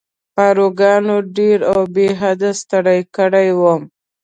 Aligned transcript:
پاروګانو 0.35 1.15
ډېر 1.37 1.59
او 1.71 1.79
بې 1.93 2.07
حده 2.19 2.51
ستړی 2.61 2.99
کړی 3.15 3.49
وم. 3.59 3.81